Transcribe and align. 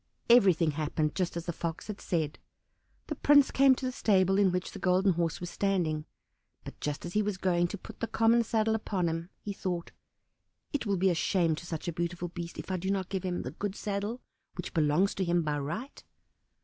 Everything 0.31 0.71
happened 0.71 1.13
just 1.13 1.37
as 1.37 1.45
the 1.45 1.53
Fox 1.53 1.85
had 1.85 2.01
said; 2.01 2.39
the 3.05 3.13
prince 3.13 3.51
came 3.51 3.75
to 3.75 3.85
the 3.85 3.91
stable 3.91 4.39
in 4.39 4.51
which 4.51 4.71
the 4.71 4.79
Golden 4.79 5.13
Horse 5.13 5.39
was 5.39 5.51
standing, 5.51 6.05
but 6.63 6.79
just 6.79 7.05
as 7.05 7.13
he 7.13 7.21
was 7.21 7.37
going 7.37 7.67
to 7.67 7.77
put 7.77 7.99
the 7.99 8.07
common 8.07 8.43
saddle 8.43 8.73
upon 8.73 9.07
him, 9.07 9.29
he 9.43 9.53
thought, 9.53 9.91
"It 10.73 10.87
will 10.87 10.97
be 10.97 11.11
a 11.11 11.13
shame 11.13 11.53
to 11.53 11.67
such 11.67 11.87
a 11.87 11.93
beautiful 11.93 12.29
beast, 12.29 12.57
if 12.57 12.71
I 12.71 12.77
do 12.77 12.89
not 12.89 13.09
give 13.09 13.21
him 13.21 13.43
the 13.43 13.51
good 13.51 13.75
saddle 13.75 14.21
which 14.55 14.73
belongs 14.73 15.13
to 15.13 15.23
him 15.23 15.43
by 15.43 15.59
right." 15.59 16.03